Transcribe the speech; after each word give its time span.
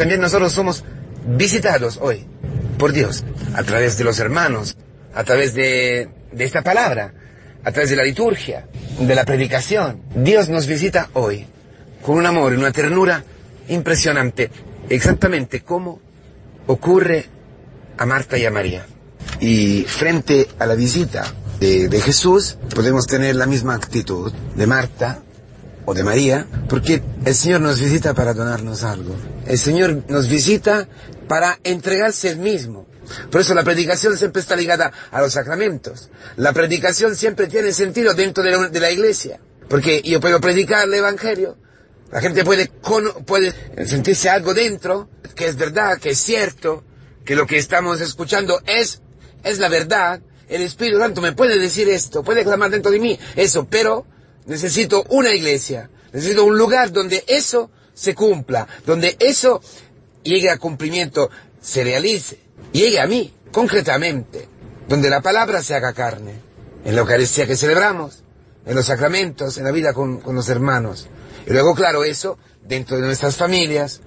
también 0.00 0.22
nosotros 0.22 0.54
somos 0.54 0.82
visitados 1.26 1.98
hoy 2.00 2.24
por 2.78 2.90
Dios, 2.94 3.22
a 3.52 3.62
través 3.64 3.98
de 3.98 4.04
los 4.04 4.18
hermanos, 4.18 4.78
a 5.14 5.24
través 5.24 5.52
de, 5.52 6.08
de 6.32 6.44
esta 6.44 6.62
palabra, 6.62 7.12
a 7.62 7.70
través 7.70 7.90
de 7.90 7.96
la 7.96 8.04
liturgia, 8.04 8.66
de 8.98 9.14
la 9.14 9.26
predicación. 9.26 10.00
Dios 10.14 10.48
nos 10.48 10.66
visita 10.66 11.10
hoy 11.12 11.46
con 12.00 12.16
un 12.16 12.24
amor 12.24 12.54
y 12.54 12.56
una 12.56 12.72
ternura 12.72 13.22
impresionante, 13.68 14.50
exactamente 14.88 15.60
como 15.60 16.00
ocurre 16.66 17.26
a 17.98 18.06
Marta 18.06 18.38
y 18.38 18.46
a 18.46 18.50
María. 18.50 18.86
Y 19.38 19.82
frente 19.82 20.48
a 20.58 20.64
la 20.64 20.76
visita 20.76 21.24
de, 21.60 21.90
de 21.90 22.00
Jesús, 22.00 22.56
podemos 22.74 23.06
tener 23.06 23.36
la 23.36 23.44
misma 23.44 23.74
actitud 23.74 24.32
de 24.32 24.66
Marta 24.66 25.20
o 25.90 25.94
de 25.94 26.04
María, 26.04 26.46
porque 26.68 27.02
el 27.24 27.34
Señor 27.34 27.60
nos 27.60 27.80
visita 27.80 28.14
para 28.14 28.32
donarnos 28.32 28.84
algo. 28.84 29.16
El 29.44 29.58
Señor 29.58 30.04
nos 30.08 30.28
visita 30.28 30.86
para 31.26 31.58
entregarse 31.64 32.30
Él 32.30 32.38
mismo. 32.38 32.86
Por 33.28 33.40
eso 33.40 33.54
la 33.54 33.64
predicación 33.64 34.16
siempre 34.16 34.40
está 34.40 34.54
ligada 34.54 34.92
a 35.10 35.20
los 35.20 35.32
sacramentos. 35.32 36.10
La 36.36 36.52
predicación 36.52 37.16
siempre 37.16 37.48
tiene 37.48 37.72
sentido 37.72 38.14
dentro 38.14 38.44
de 38.44 38.80
la, 38.80 38.90
iglesia. 38.92 39.40
Porque 39.68 40.00
yo 40.02 40.20
puedo 40.20 40.40
predicar 40.40 40.86
el 40.86 40.94
Evangelio, 40.94 41.56
la 42.12 42.20
gente 42.20 42.44
puede, 42.44 42.70
puede 43.26 43.52
sentirse 43.84 44.30
algo 44.30 44.54
dentro, 44.54 45.10
que 45.34 45.48
es 45.48 45.56
verdad, 45.56 45.98
que 45.98 46.10
es 46.10 46.18
cierto, 46.18 46.84
que 47.24 47.34
lo 47.34 47.48
que 47.48 47.58
estamos 47.58 48.00
escuchando 48.00 48.62
es, 48.64 49.02
es 49.42 49.58
la 49.58 49.68
verdad. 49.68 50.20
El 50.48 50.62
Espíritu 50.62 50.98
Santo 50.98 51.20
me 51.20 51.32
puede 51.32 51.58
decir 51.58 51.88
esto, 51.88 52.22
puede 52.22 52.44
clamar 52.44 52.70
dentro 52.70 52.92
de 52.92 53.00
mí 53.00 53.18
eso, 53.34 53.66
pero 53.68 54.06
necesito 54.46 55.04
una 55.10 55.34
iglesia, 55.34 55.90
necesito 56.12 56.44
un 56.44 56.58
lugar 56.58 56.92
donde 56.92 57.24
eso 57.26 57.70
se 57.94 58.14
cumpla, 58.14 58.66
donde 58.86 59.16
eso 59.18 59.60
llegue 60.22 60.50
a 60.50 60.58
cumplimiento, 60.58 61.30
se 61.60 61.84
realice, 61.84 62.38
llegue 62.72 63.00
a 63.00 63.06
mí, 63.06 63.32
concretamente, 63.52 64.48
donde 64.88 65.10
la 65.10 65.20
palabra 65.20 65.62
se 65.62 65.74
haga 65.74 65.92
carne, 65.92 66.34
en 66.84 66.94
la 66.94 67.02
Eucaristía 67.02 67.46
que 67.46 67.56
celebramos, 67.56 68.22
en 68.66 68.74
los 68.74 68.86
sacramentos, 68.86 69.58
en 69.58 69.64
la 69.64 69.70
vida 69.70 69.92
con, 69.92 70.20
con 70.20 70.34
los 70.34 70.48
hermanos. 70.48 71.08
Y 71.46 71.52
luego, 71.52 71.74
claro, 71.74 72.04
eso 72.04 72.38
dentro 72.62 72.96
de 72.96 73.02
nuestras 73.02 73.36
familias, 73.36 74.00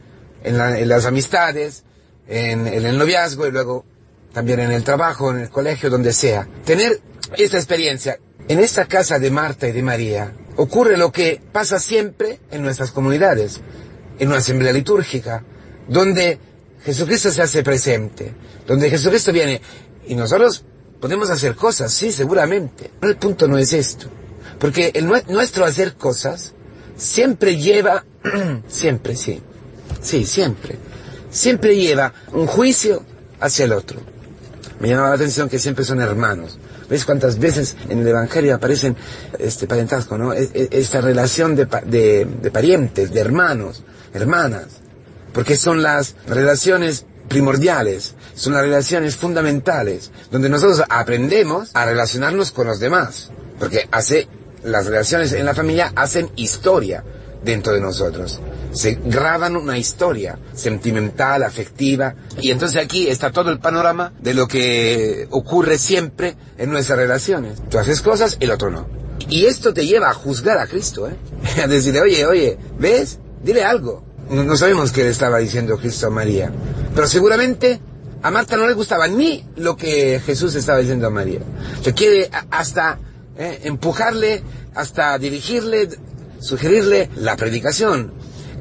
en, 0.44 0.58
la, 0.58 0.80
en 0.80 0.88
las 0.88 1.06
amistades, 1.06 1.84
en, 2.28 2.68
el 2.68 2.98
noviazgo 2.98 3.48
y 3.48 3.52
luego 3.52 3.86
también 4.34 4.60
en 4.60 4.72
el 4.72 4.84
trabajo, 4.84 5.32
en 5.32 5.40
el 5.40 5.50
colegio, 5.50 5.90
donde 5.90 6.14
sea. 6.14 6.48
Tener 6.66 7.00
esta 7.38 7.58
experiencia. 7.58 8.20
En 8.48 8.60
esta 8.60 8.86
casa 8.86 9.20
de 9.20 9.32
Marta 9.32 9.68
y 9.68 9.72
de 9.72 9.84
María 9.84 10.34
ocurre 10.58 10.98
lo 10.98 11.12
que 11.12 11.42
pasa 11.52 11.80
siempre 11.80 12.40
en 12.52 12.62
nuestras 12.62 12.92
comunidades, 12.92 13.62
en 14.20 14.28
una 14.28 14.38
asamblea 14.38 14.74
litúrgica, 14.74 15.44
donde 15.88 16.40
Jesucristo 16.84 17.32
se 17.32 17.42
hace 17.42 17.64
presente, 17.64 18.34
donde 18.68 18.90
Jesucristo 18.90 19.32
viene 19.32 19.62
y 20.08 20.16
nosotros 20.16 20.66
podemos 21.00 21.30
hacer 21.30 21.56
cosas, 21.56 21.94
sí, 21.94 22.12
seguramente. 22.12 22.92
Pero 23.00 23.12
el 23.12 23.18
punto 23.18 23.48
no 23.48 23.58
es 23.58 23.74
esto. 23.74 24.08
Porque 24.60 24.92
el, 24.94 25.08
nuestro 25.08 25.66
hacer 25.66 25.96
cosas 25.96 26.54
siempre 26.96 27.58
lleva, 27.58 28.06
siempre, 28.68 29.16
sí, 29.16 29.42
sí, 30.02 30.26
siempre, 30.26 30.78
siempre 31.30 31.76
lleva 31.76 32.14
un 32.32 32.48
juicio 32.48 33.04
hacia 33.40 33.66
el 33.66 33.74
otro. 33.74 34.00
Me 34.80 34.90
llamaba 34.90 35.10
la 35.10 35.16
atención 35.16 35.50
que 35.50 35.60
siempre 35.60 35.86
son 35.86 36.02
hermanos. 36.02 36.58
¿Ves 36.90 37.06
cuántas 37.06 37.40
veces 37.40 37.76
en 37.90 38.00
el 38.00 38.08
Evangelio 38.08 38.56
aparecen 38.56 38.96
este 39.40 39.68
parentazgo, 39.68 40.18
no? 40.18 40.34
Esta 40.34 41.02
relación 41.02 41.56
de, 41.56 41.66
de, 41.86 42.26
de 42.42 42.52
parientes, 42.52 43.14
de 43.14 43.20
hermanos, 43.20 43.84
hermanas. 44.14 44.66
Porque 45.34 45.56
son 45.56 45.82
las 45.82 46.16
relaciones 46.28 47.06
primordiales, 47.28 48.16
son 48.36 48.54
las 48.54 48.62
relaciones 48.62 49.16
fundamentales, 49.16 50.12
donde 50.30 50.50
nosotros 50.50 50.84
aprendemos 50.90 51.72
a 51.74 51.86
relacionarnos 51.86 52.52
con 52.52 52.68
los 52.68 52.80
demás. 52.80 53.32
Porque 53.60 53.88
hace 53.92 54.28
las 54.64 54.86
relaciones 54.86 55.34
en 55.34 55.46
la 55.46 55.54
familia 55.54 55.92
hacen 55.96 56.30
historia 56.36 57.04
dentro 57.44 57.74
de 57.74 57.82
nosotros. 57.82 58.40
Se 58.72 59.00
graban 59.04 59.56
una 59.56 59.78
historia 59.78 60.40
sentimental, 60.54 61.44
afectiva, 61.44 62.16
y 62.42 62.52
entonces 62.52 62.84
aquí 62.84 63.08
está 63.08 63.32
todo 63.32 63.52
el 63.52 63.60
panorama 63.60 64.14
de 64.20 64.34
lo 64.34 64.48
que 64.48 65.28
ocurre 65.30 65.78
siempre 65.78 66.36
en 66.58 66.72
nuestras 66.72 66.98
relaciones. 66.98 67.62
Tú 67.70 67.78
haces 67.78 68.02
cosas, 68.02 68.38
el 68.40 68.52
otro 68.52 68.72
no. 68.72 68.88
Y 69.30 69.46
esto 69.46 69.74
te 69.74 69.86
lleva 69.86 70.10
a 70.10 70.14
juzgar 70.14 70.58
a 70.58 70.68
Cristo, 70.68 71.08
¿eh? 71.08 71.16
A 71.64 71.68
decirle, 71.68 72.02
oye, 72.02 72.26
oye, 72.26 72.58
¿ves? 72.80 73.20
Dile 73.44 73.64
algo. 73.64 74.04
No, 74.30 74.56
sabemos 74.56 74.92
qué 74.92 75.04
le 75.04 75.10
estaba 75.10 75.38
diciendo 75.38 75.78
Cristo 75.78 76.08
a 76.08 76.10
María. 76.10 76.52
Pero 76.96 77.08
seguramente 77.08 77.80
a 78.22 78.32
Marta 78.32 78.58
no 78.58 78.68
le 78.68 78.74
gustaba 78.74 79.08
ni 79.08 79.46
lo 79.58 79.76
que 79.76 80.22
Jesús 80.26 80.56
estaba 80.56 80.80
diciendo 80.80 81.08
a 81.08 81.10
María. 81.10 81.42
Se 81.82 81.94
quiere 81.94 82.30
hasta 82.50 82.98
¿eh? 83.38 83.60
empujarle 83.64 84.42
hasta 84.76 85.18
dirigirle, 85.18 85.90
sugerirle 86.44 87.10
la 87.16 87.36
predicación, 87.36 88.12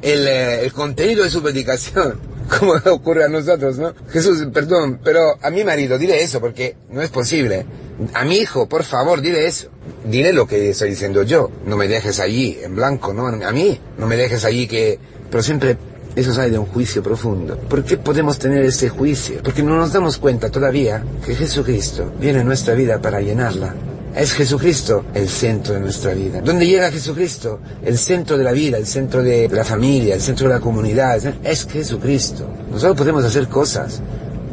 el, 0.01 0.27
eh, 0.27 0.63
el, 0.63 0.73
contenido 0.73 1.23
de 1.23 1.29
su 1.29 1.43
predicación, 1.43 2.19
como 2.59 2.73
ocurre 2.91 3.25
a 3.25 3.27
nosotros, 3.27 3.77
¿no? 3.77 3.93
Jesús, 4.09 4.45
perdón, 4.53 4.99
pero 5.03 5.37
a 5.41 5.49
mi 5.49 5.63
marido 5.63 5.97
dile 5.97 6.21
eso 6.23 6.39
porque 6.39 6.75
no 6.89 7.01
es 7.01 7.09
posible. 7.09 7.65
A 8.13 8.25
mi 8.25 8.37
hijo, 8.37 8.67
por 8.67 8.83
favor, 8.83 9.21
dile 9.21 9.45
eso. 9.45 9.69
Dile 10.05 10.33
lo 10.33 10.47
que 10.47 10.69
estoy 10.69 10.89
diciendo 10.89 11.23
yo. 11.23 11.51
No 11.65 11.77
me 11.77 11.87
dejes 11.87 12.19
allí 12.19 12.57
en 12.61 12.75
blanco, 12.75 13.13
¿no? 13.13 13.27
A 13.27 13.51
mí, 13.51 13.79
no 13.97 14.07
me 14.07 14.15
dejes 14.15 14.45
allí 14.45 14.67
que... 14.67 14.99
Pero 15.29 15.43
siempre 15.43 15.77
eso 16.15 16.33
sale 16.33 16.51
de 16.51 16.57
un 16.57 16.65
juicio 16.65 17.03
profundo. 17.03 17.57
¿Por 17.57 17.83
qué 17.83 17.97
podemos 17.97 18.39
tener 18.39 18.63
ese 18.63 18.89
juicio? 18.89 19.41
Porque 19.43 19.61
no 19.61 19.77
nos 19.77 19.93
damos 19.93 20.17
cuenta 20.17 20.49
todavía 20.49 21.03
que 21.25 21.35
Jesucristo 21.35 22.11
viene 22.19 22.39
a 22.39 22.43
nuestra 22.43 22.73
vida 22.73 22.99
para 22.99 23.21
llenarla 23.21 23.75
es 24.15 24.33
Jesucristo 24.33 25.05
el 25.13 25.27
centro 25.27 25.73
de 25.73 25.79
nuestra 25.79 26.13
vida. 26.13 26.41
¿Dónde 26.41 26.67
llega 26.67 26.91
Jesucristo? 26.91 27.59
El 27.83 27.97
centro 27.97 28.37
de 28.37 28.43
la 28.43 28.51
vida, 28.51 28.77
el 28.77 28.85
centro 28.85 29.23
de 29.23 29.49
la 29.49 29.63
familia, 29.63 30.15
el 30.15 30.21
centro 30.21 30.47
de 30.47 30.53
la 30.53 30.59
comunidad. 30.59 31.21
Es 31.43 31.67
Jesucristo. 31.67 32.47
Nosotros 32.71 32.97
podemos 32.97 33.23
hacer 33.23 33.47
cosas, 33.47 34.01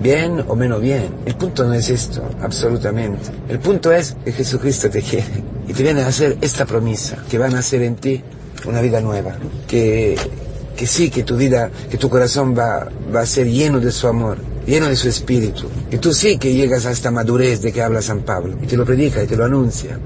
bien 0.02 0.44
o 0.48 0.56
menos 0.56 0.80
bien. 0.80 1.14
El 1.26 1.34
punto 1.34 1.64
no 1.64 1.74
es 1.74 1.90
esto, 1.90 2.22
absolutamente. 2.40 3.30
El 3.48 3.58
punto 3.58 3.92
es 3.92 4.16
que 4.24 4.32
Jesucristo 4.32 4.88
te 4.88 5.02
quiere 5.02 5.44
y 5.68 5.72
te 5.72 5.82
viene 5.82 6.02
a 6.02 6.08
hacer 6.08 6.38
esta 6.40 6.64
promesa, 6.64 7.18
que 7.30 7.38
van 7.38 7.54
a 7.54 7.58
hacer 7.58 7.82
en 7.82 7.96
ti 7.96 8.22
una 8.66 8.80
vida 8.80 9.00
nueva, 9.00 9.36
que, 9.68 10.16
que 10.76 10.86
sí, 10.86 11.10
que 11.10 11.22
tu 11.22 11.36
vida, 11.36 11.70
que 11.90 11.98
tu 11.98 12.08
corazón 12.08 12.56
va, 12.56 12.88
va 13.14 13.20
a 13.20 13.26
ser 13.26 13.46
lleno 13.46 13.78
de 13.78 13.92
su 13.92 14.06
amor, 14.06 14.38
lleno 14.66 14.86
de 14.86 14.96
su 14.96 15.08
espíritu. 15.08 15.66
Y 15.90 15.98
tú 15.98 16.12
sí 16.12 16.38
que 16.38 16.54
llegas 16.54 16.86
a 16.86 16.90
esta 16.90 17.10
madurez 17.10 17.62
de 17.62 17.72
que 17.72 17.82
habla 17.82 18.02
San 18.02 18.20
Pablo. 18.20 18.56
Y 18.62 18.66
te 18.66 18.76
lo 18.76 18.84
predica 18.84 19.22
y 19.22 19.26
te 19.26 19.36
lo 19.36 19.44
anuncia. 19.44 19.98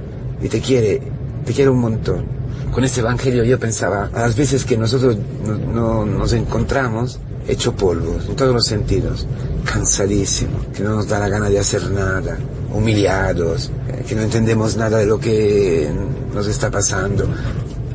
Y 0.42 0.48
te 0.48 0.60
quiere, 0.60 1.00
te 1.44 1.52
quiere 1.52 1.70
un 1.70 1.80
montón. 1.80 2.24
Con 2.72 2.84
este 2.84 3.00
evangelio 3.00 3.44
yo 3.44 3.58
pensaba, 3.58 4.10
a 4.12 4.20
las 4.20 4.34
veces 4.34 4.64
que 4.64 4.76
nosotros 4.76 5.16
no, 5.46 6.04
no, 6.04 6.04
nos 6.04 6.32
encontramos 6.32 7.20
hecho 7.46 7.72
polvo, 7.76 8.16
en 8.28 8.34
todos 8.34 8.52
los 8.52 8.66
sentidos, 8.66 9.26
cansadísimo, 9.64 10.58
que 10.74 10.82
no 10.82 10.96
nos 10.96 11.08
da 11.08 11.18
la 11.18 11.28
gana 11.28 11.48
de 11.48 11.58
hacer 11.58 11.90
nada, 11.90 12.36
humillados, 12.72 13.70
que 14.08 14.14
no 14.14 14.22
entendemos 14.22 14.76
nada 14.76 14.98
de 14.98 15.06
lo 15.06 15.20
que 15.20 15.88
nos 16.34 16.46
está 16.46 16.70
pasando. 16.70 17.28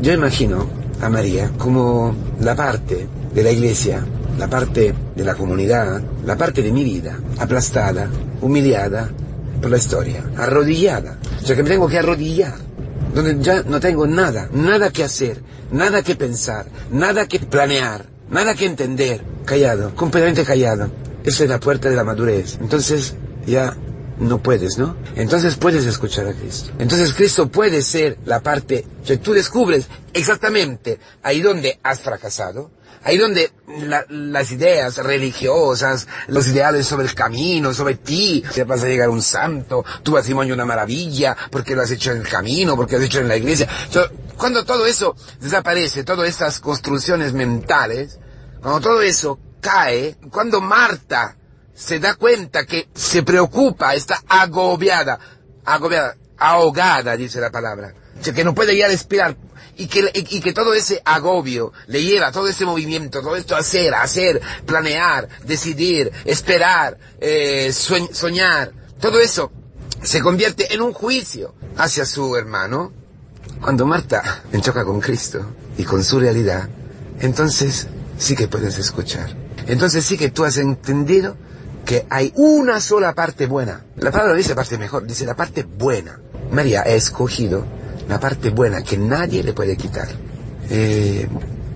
Yo 0.01 0.13
imagino 0.13 0.67
a 1.01 1.09
María 1.09 1.51
como 1.57 2.15
la 2.39 2.55
parte 2.55 3.07
de 3.33 3.43
la 3.43 3.51
iglesia 3.51 4.05
la 4.39 4.49
parte 4.49 4.93
de 5.15 5.23
la 5.25 5.35
comunidad, 5.35 6.01
la 6.25 6.37
parte 6.37 6.61
de 6.61 6.71
mi 6.71 6.83
vida, 6.85 7.19
aplastada, 7.37 8.09
humillada 8.39 9.09
por 9.61 9.69
la 9.69 9.77
historia, 9.77 10.23
arrodillada. 10.37 11.19
O 11.43 11.45
sea 11.45 11.57
que 11.57 11.63
me 11.63 11.69
tengo 11.69 11.89
que 11.89 11.99
arrodillar, 11.99 12.55
donde 13.13 13.43
ya 13.43 13.63
no 13.63 13.81
tengo 13.81 14.07
nada, 14.07 14.49
nada 14.53 14.91
que 14.91 15.03
hacer, 15.03 15.41
nada 15.71 16.01
que 16.03 16.15
pensar, 16.15 16.67
nada 16.89 17.27
que 17.27 17.39
planear, 17.39 18.05
nada 18.31 18.55
que 18.55 18.65
entender, 18.65 19.21
callado, 19.43 19.93
completamente 19.93 20.45
callado. 20.45 20.89
Esa 21.25 21.43
es 21.43 21.49
la 21.49 21.59
puerta 21.59 21.89
de 21.89 21.97
la 21.97 22.05
madurez. 22.05 22.57
Entonces 22.61 23.15
ya 23.45 23.75
no 24.19 24.41
puedes, 24.41 24.77
¿no? 24.77 24.95
Entonces 25.17 25.57
puedes 25.57 25.85
escuchar 25.85 26.27
a 26.27 26.33
Cristo. 26.33 26.71
Entonces 26.79 27.13
Cristo 27.13 27.49
puede 27.49 27.81
ser 27.81 28.17
la 28.25 28.41
parte, 28.41 28.85
o 29.03 29.05
sea, 29.05 29.19
tú 29.19 29.33
descubres 29.33 29.87
exactamente 30.13 30.97
ahí 31.23 31.41
donde 31.41 31.77
has 31.83 31.99
fracasado, 31.99 32.71
Ahí 33.03 33.17
donde 33.17 33.51
la, 33.81 34.05
las 34.09 34.51
ideas 34.51 34.97
religiosas, 34.97 36.07
los 36.27 36.47
ideales 36.47 36.85
sobre 36.85 37.07
el 37.07 37.15
camino, 37.15 37.73
sobre 37.73 37.95
ti, 37.95 38.43
que 38.53 38.65
vas 38.65 38.83
a 38.83 38.87
llegar 38.87 39.09
un 39.09 39.21
santo, 39.21 39.85
tu 40.03 40.11
matrimonio 40.11 40.53
una 40.53 40.65
maravilla, 40.65 41.35
porque 41.49 41.75
lo 41.75 41.81
has 41.81 41.91
hecho 41.91 42.11
en 42.11 42.17
el 42.17 42.27
camino, 42.27 42.75
porque 42.75 42.95
lo 42.95 42.99
has 42.99 43.05
hecho 43.05 43.19
en 43.19 43.29
la 43.29 43.37
iglesia. 43.37 43.67
cuando 44.37 44.65
todo 44.65 44.85
eso 44.85 45.15
desaparece, 45.39 46.03
todas 46.03 46.27
estas 46.27 46.59
construcciones 46.59 47.33
mentales, 47.33 48.19
cuando 48.61 48.81
todo 48.81 49.01
eso 49.01 49.39
cae, 49.61 50.17
cuando 50.29 50.59
Marta 50.59 51.37
se 51.73 51.99
da 51.99 52.15
cuenta 52.15 52.65
que 52.65 52.89
se 52.93 53.23
preocupa, 53.23 53.93
está 53.93 54.21
agobiada, 54.27 55.17
agobiada, 55.63 56.15
ahogada, 56.37 57.15
dice 57.15 57.39
la 57.39 57.51
palabra, 57.51 57.93
que 58.21 58.43
no 58.43 58.53
puede 58.53 58.77
ya 58.77 58.87
respirar 58.87 59.37
y 59.77 59.87
que, 59.87 60.11
y, 60.13 60.39
que 60.39 60.53
todo 60.53 60.73
ese 60.73 61.01
agobio 61.05 61.71
le 61.87 62.03
lleva, 62.03 62.31
todo 62.31 62.47
ese 62.47 62.65
movimiento, 62.65 63.21
todo 63.21 63.35
esto 63.35 63.55
hacer, 63.55 63.93
hacer, 63.93 64.41
planear, 64.65 65.27
decidir, 65.45 66.11
esperar, 66.25 66.97
eh, 67.19 67.71
soñar, 67.73 68.71
todo 68.99 69.19
eso 69.19 69.51
se 70.01 70.21
convierte 70.21 70.73
en 70.73 70.81
un 70.81 70.93
juicio 70.93 71.53
hacia 71.77 72.05
su 72.05 72.35
hermano. 72.35 72.93
Cuando 73.61 73.85
Marta 73.85 74.43
enchoca 74.51 74.85
con 74.85 75.01
Cristo 75.01 75.45
y 75.77 75.83
con 75.83 76.03
su 76.03 76.19
realidad, 76.19 76.69
entonces 77.19 77.87
sí 78.17 78.35
que 78.35 78.47
puedes 78.47 78.77
escuchar. 78.77 79.35
Entonces 79.67 80.05
sí 80.05 80.17
que 80.17 80.29
tú 80.29 80.45
has 80.45 80.57
entendido 80.57 81.35
que 81.85 82.05
hay 82.09 82.31
una 82.35 82.79
sola 82.79 83.13
parte 83.15 83.47
buena. 83.47 83.85
La 83.97 84.11
palabra 84.11 84.35
dice 84.35 84.55
parte 84.55 84.77
mejor, 84.77 85.05
dice 85.05 85.25
la 85.25 85.35
parte 85.35 85.63
buena. 85.63 86.19
María 86.51 86.81
ha 86.81 86.89
escogido 86.89 87.65
la 88.09 88.19
parte 88.19 88.49
buena 88.49 88.81
que 88.81 88.97
nadie 88.97 89.43
le 89.43 89.53
puede 89.53 89.77
quitar. 89.77 90.07
Eh, 90.69 91.27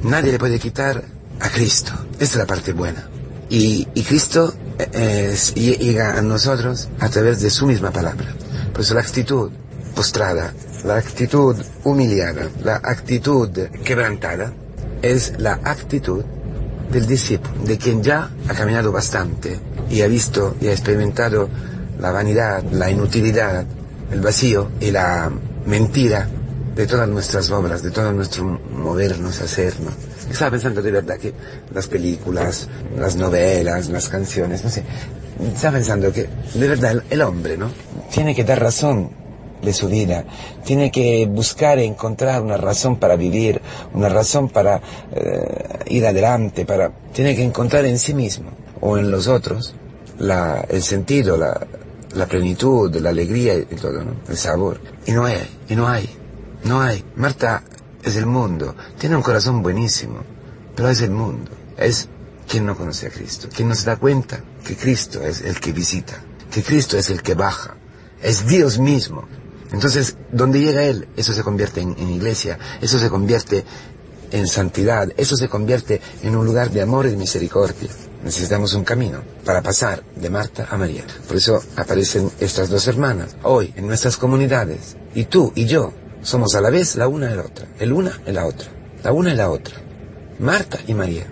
nadie 0.02 0.32
le 0.32 0.40
puede 0.40 0.60
quitar 0.60 1.04
a 1.40 1.50
Cristo. 1.50 1.94
Esa 2.16 2.24
es 2.24 2.36
la 2.36 2.48
parte 2.48 2.74
buena. 2.74 3.08
Y, 3.50 3.86
Cristo 4.04 4.52
eh, 4.80 5.36
llega 5.54 6.18
a 6.18 6.22
nosotros 6.24 6.90
a 7.00 7.08
través 7.10 7.40
de 7.42 7.52
su 7.52 7.68
misma 7.68 7.92
palabra. 7.92 8.26
Por 8.72 8.82
eso 8.82 8.96
la 8.96 9.02
actitud 9.02 9.52
postrada, 9.96 10.54
la 10.84 10.96
actitud 10.96 11.56
humillada, 11.84 12.50
la 12.64 12.78
actitud 12.78 13.50
quebrantada, 13.84 14.52
es 15.04 15.34
la 15.38 15.60
actitud 15.64 16.24
del 16.92 17.06
discípulo, 17.06 17.64
de 17.64 17.78
quien 17.78 18.02
ya 18.02 18.32
ha 18.48 18.54
caminado 18.56 18.92
bastante 18.92 19.60
y 19.90 20.02
ha 20.02 20.08
visto 20.08 20.56
y 20.60 20.68
ha 20.68 20.72
experimentado 20.72 21.48
la 22.00 22.12
vanidad, 22.12 22.64
la 22.72 22.90
inutilidad, 22.90 23.66
el 24.12 24.22
vacío 24.22 24.72
y 24.80 24.90
la 24.90 25.32
mentira 25.66 26.28
de 26.76 26.88
todas 26.88 27.08
nuestras 27.08 27.52
obras, 27.52 27.84
de 27.84 27.92
todo 27.92 28.12
nuestro 28.12 28.44
movernos, 28.44 29.42
hacernos. 29.42 29.94
Estaba 30.30 30.52
pensando 30.52 30.82
de 30.82 30.92
verdad 30.92 31.18
que 31.18 31.34
las 31.74 31.88
películas, 31.88 32.68
las 32.98 33.16
novelas, 33.16 33.90
las 33.90 34.10
canciones, 34.10 34.64
no 34.64 34.70
sé, 34.70 34.84
estaba 35.54 35.76
pensando 35.76 36.12
que 36.12 36.28
de 36.54 36.68
verdad 36.68 37.04
el, 37.10 37.22
hombre, 37.22 37.58
¿no? 37.58 37.70
Tiene 38.12 38.34
que 38.34 38.44
dar 38.44 38.60
razón 38.60 39.12
de 39.62 39.74
su 39.74 39.88
vida, 39.88 40.26
tiene 40.66 40.92
que 40.92 41.26
buscar 41.28 41.80
e 41.80 41.86
encontrar 41.86 42.42
una 42.42 42.58
razón 42.58 42.98
para 42.98 43.16
vivir, 43.16 43.62
una 43.94 44.10
razón 44.10 44.50
para 44.50 44.82
eh, 45.12 45.80
ir 45.88 46.06
adelante, 46.06 46.66
para, 46.66 46.92
tiene 47.14 47.36
que 47.36 47.44
encontrar 47.44 47.86
en 47.86 47.98
sí 47.98 48.14
mismo 48.14 48.52
o 48.82 48.98
en 48.98 49.10
los 49.10 49.28
otros 49.28 49.74
la, 50.20 50.66
el 50.70 50.84
sentido, 50.84 51.38
la, 51.38 51.66
la 52.14 52.28
plenitud, 52.28 52.96
la 52.96 53.10
alegría 53.10 53.58
y 53.58 53.66
todo, 53.66 54.04
¿no? 54.04 54.16
El 54.28 54.38
sabor. 54.38 54.80
Y 55.06 55.12
no 55.12 55.26
hay, 55.26 55.48
y 55.70 55.76
no 55.76 55.88
hay, 55.88 56.10
no 56.64 56.82
hay. 56.82 57.04
Marta 57.16 57.64
es 58.04 58.16
el 58.16 58.26
mundo, 58.26 58.76
tiene 58.98 59.16
un 59.16 59.22
corazón 59.22 59.62
buenísimo, 59.62 60.20
pero 60.76 60.90
es 60.90 61.02
el 61.02 61.12
mundo, 61.12 61.52
es 61.78 62.08
quien 62.48 62.66
no 62.66 62.76
conoce 62.76 63.08
a 63.08 63.10
Cristo, 63.10 63.48
quien 63.54 63.70
no 63.70 63.76
se 63.76 63.86
da 63.86 63.96
cuenta 63.96 64.44
que 64.66 64.76
Cristo 64.76 65.22
es 65.22 65.42
el 65.42 65.60
que 65.60 65.72
visita, 65.72 66.22
que 66.52 66.64
Cristo 66.64 66.98
es 66.98 67.10
el 67.10 67.22
que 67.22 67.34
baja, 67.34 67.76
es 68.22 68.46
Dios 68.48 68.80
mismo. 68.80 69.28
Entonces, 69.72 70.18
donde 70.32 70.62
llega 70.62 70.84
Él, 70.84 71.08
eso 71.18 71.34
se 71.34 71.42
convierte 71.42 71.82
en, 71.82 71.96
en 71.98 72.10
iglesia, 72.10 72.60
eso 72.80 73.00
se 73.00 73.10
convierte 73.10 73.66
en 74.32 74.48
santidad, 74.48 75.12
eso 75.18 75.36
se 75.36 75.50
convierte 75.50 76.02
en 76.22 76.36
un 76.36 76.46
lugar 76.46 76.70
de 76.70 76.82
amor 76.82 77.08
y 77.08 77.16
misericordia. 77.16 77.90
Necesitamos 78.24 78.74
un 78.74 78.86
camino 78.86 79.22
para 79.44 79.62
pasar 79.62 80.02
de 80.16 80.30
Marta 80.30 80.68
a 80.72 80.78
María. 80.78 81.04
Por 81.28 81.36
eso 81.36 81.62
aparecen 81.76 82.32
estas 82.40 82.70
dos 82.70 82.88
hermanas 82.88 83.36
hoy 83.44 83.74
en 83.76 83.86
nuestras 83.86 84.16
comunidades. 84.16 84.96
Y 85.14 85.26
tú 85.26 85.52
y 85.56 85.66
yo 85.66 85.92
somos 86.22 86.56
a 86.56 86.62
la 86.62 86.70
vez 86.70 86.96
la 86.96 87.10
una 87.10 87.32
y 87.32 87.36
la 87.36 87.42
otra. 87.42 87.68
El 87.80 87.92
una 87.92 88.22
y 88.26 88.32
la 88.32 88.46
otra. 88.46 88.70
La 89.04 89.12
una 89.12 89.34
y 89.34 89.36
la 89.36 89.50
otra. 89.50 89.76
Marta 90.40 90.80
y 90.88 90.94
María. 90.94 91.28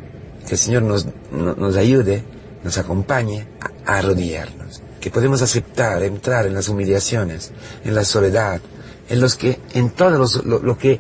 Que 0.45 0.55
el 0.55 0.57
Señor 0.57 0.83
nos, 0.83 1.07
nos 1.31 1.77
ayude, 1.77 2.25
nos 2.61 2.77
acompañe 2.77 3.47
a, 3.85 3.99
arrodillarnos. 3.99 4.81
Que 4.99 5.09
podemos 5.09 5.41
aceptar, 5.41 6.03
entrar 6.03 6.45
en 6.45 6.53
las 6.53 6.67
humillaciones, 6.67 7.53
en 7.85 7.95
la 7.95 8.03
soledad, 8.03 8.59
en 9.07 9.21
los 9.21 9.37
que, 9.37 9.61
en 9.73 9.91
todo 9.91 10.27
lo, 10.43 10.59
lo 10.59 10.77
que 10.77 10.99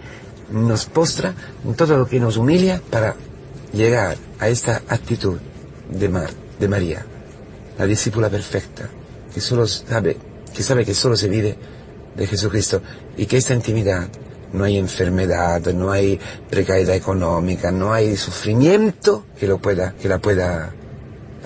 nos 0.51 0.85
postra, 0.85 1.35
en 1.65 1.75
todo 1.75 1.97
lo 1.97 2.07
que 2.07 2.21
nos 2.21 2.37
humilla 2.37 2.81
para 2.89 3.15
llegar 3.73 4.15
a 4.39 4.47
esta 4.47 4.81
actitud 4.87 5.37
de, 5.91 6.09
Mar, 6.09 6.29
de 6.59 6.67
María, 6.67 7.05
la 7.77 7.85
discípula 7.85 8.29
perfecta, 8.29 8.89
que 9.33 9.41
solo 9.41 9.67
sabe, 9.67 10.17
que 10.53 10.63
sabe 10.63 10.85
que 10.85 10.93
solo 10.93 11.15
se 11.15 11.29
vive 11.29 11.57
de 12.15 12.27
Jesucristo 12.27 12.81
y 13.17 13.25
que 13.25 13.37
esta 13.37 13.53
intimidad 13.53 14.07
no 14.53 14.65
hay 14.65 14.77
enfermedad, 14.77 15.61
no 15.73 15.91
hay 15.91 16.19
precariedad 16.49 16.95
económica, 16.95 17.71
no 17.71 17.93
hay 17.93 18.17
sufrimiento 18.17 19.25
que 19.39 19.47
lo 19.47 19.59
pueda, 19.59 19.93
que 19.93 20.09
la 20.09 20.19
pueda 20.19 20.73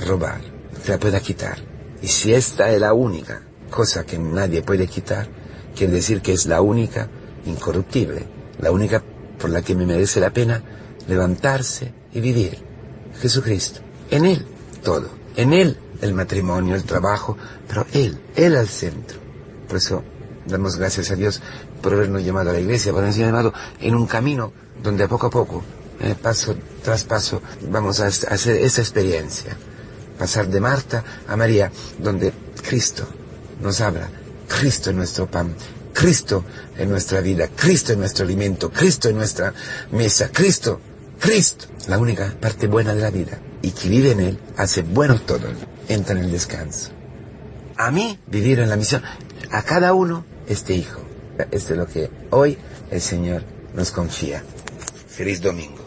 robar, 0.05 0.41
que 0.83 0.91
la 0.91 0.99
pueda 0.99 1.19
quitar. 1.19 1.57
Y 2.01 2.07
si 2.07 2.33
esta 2.33 2.71
es 2.71 2.81
la 2.81 2.93
única 2.93 3.41
cosa 3.69 4.05
que 4.05 4.17
nadie 4.17 4.61
puede 4.61 4.87
quitar, 4.87 5.27
quiere 5.75 5.93
decir 5.93 6.21
que 6.21 6.33
es 6.33 6.45
la 6.45 6.61
única 6.61 7.09
incorruptible, 7.45 8.23
la 8.59 8.71
única 8.71 9.03
por 9.39 9.49
la 9.49 9.61
que 9.61 9.75
me 9.75 9.85
merece 9.85 10.19
la 10.19 10.31
pena 10.31 10.63
levantarse 11.07 11.93
y 12.13 12.21
vivir. 12.21 12.57
Jesucristo. 13.21 13.84
En 14.09 14.25
Él 14.25 14.45
todo. 14.85 15.09
En 15.35 15.51
Él 15.51 15.77
el 16.01 16.13
matrimonio, 16.13 16.75
el 16.75 16.83
trabajo, 16.83 17.37
pero 17.67 17.85
Él, 17.91 18.17
Él 18.35 18.55
al 18.55 18.69
centro. 18.69 19.17
Por 19.67 19.77
eso 19.77 20.03
damos 20.45 20.77
gracias 20.77 21.11
a 21.11 21.15
Dios 21.15 21.41
por 21.81 21.93
habernos 21.93 22.23
llamado 22.23 22.51
a 22.51 22.53
la 22.53 22.59
iglesia, 22.59 22.91
por 22.91 22.99
habernos 22.99 23.17
llamado 23.17 23.53
en 23.81 23.95
un 23.95 24.05
camino 24.05 24.53
donde 24.81 25.07
poco 25.07 25.27
a 25.27 25.29
poco, 25.29 25.63
eh, 25.99 26.15
paso 26.21 26.55
tras 26.83 27.03
paso, 27.03 27.41
vamos 27.69 27.99
a 27.99 28.07
hacer 28.07 28.57
esa 28.57 28.81
experiencia. 28.81 29.57
Pasar 30.19 30.47
de 30.47 30.61
Marta 30.61 31.03
a 31.27 31.35
María, 31.35 31.71
donde 31.97 32.31
Cristo 32.61 33.05
nos 33.61 33.81
habla, 33.81 34.07
Cristo 34.47 34.91
es 34.91 34.95
nuestro 34.95 35.29
pan, 35.29 35.55
Cristo 35.93 36.45
en 36.77 36.89
nuestra 36.89 37.19
vida, 37.21 37.49
Cristo 37.53 37.93
en 37.93 37.99
nuestro 37.99 38.23
alimento, 38.23 38.71
Cristo 38.71 39.09
en 39.09 39.17
nuestra 39.17 39.53
mesa, 39.91 40.29
Cristo, 40.31 40.79
Cristo, 41.19 41.65
la 41.87 41.97
única 41.97 42.33
parte 42.39 42.67
buena 42.67 42.93
de 42.93 43.01
la 43.01 43.09
vida 43.09 43.39
y 43.65 43.71
que 43.71 43.89
vive 43.89 44.11
en 44.11 44.19
Él 44.19 44.39
hace 44.57 44.83
bueno 44.83 45.19
todo, 45.19 45.47
entra 45.87 46.15
en 46.15 46.25
el 46.25 46.31
descanso. 46.31 46.91
A 47.77 47.89
mí, 47.89 48.19
vivir 48.27 48.59
en 48.59 48.69
la 48.69 48.75
misión, 48.75 49.01
a 49.49 49.63
cada 49.63 49.93
uno 49.93 50.23
este 50.47 50.75
hijo. 50.75 51.01
Esto 51.49 51.73
es 51.73 51.79
lo 51.79 51.87
que 51.87 52.11
hoy 52.29 52.59
el 52.91 53.01
Señor 53.01 53.41
nos 53.73 53.89
confía. 53.89 54.43
Feliz 55.07 55.41
domingo. 55.41 55.84